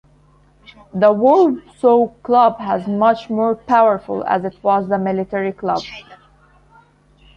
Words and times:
The 0.95 1.11
Warsaw 1.13 2.07
club 2.23 2.55
was 2.59 2.87
much 2.87 3.29
more 3.29 3.53
powerful 3.53 4.23
as 4.25 4.43
it 4.43 4.57
was 4.63 4.89
the 4.89 4.97
military 4.97 5.51
club. 5.51 5.83